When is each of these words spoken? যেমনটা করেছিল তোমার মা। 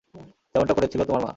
যেমনটা 0.51 0.73
করেছিল 0.73 1.01
তোমার 1.03 1.21
মা। 1.21 1.29